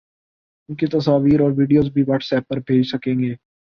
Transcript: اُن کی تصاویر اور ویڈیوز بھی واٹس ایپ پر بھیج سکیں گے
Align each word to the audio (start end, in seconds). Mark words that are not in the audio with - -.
اُن 0.69 0.75
کی 0.75 0.87
تصاویر 0.87 1.39
اور 1.41 1.51
ویڈیوز 1.57 1.91
بھی 1.93 2.03
واٹس 2.07 2.33
ایپ 2.33 2.47
پر 2.49 2.59
بھیج 2.67 2.83
سکیں 2.91 3.13
گے 3.19 3.33